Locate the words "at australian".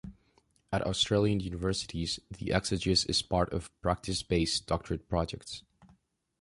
0.71-1.41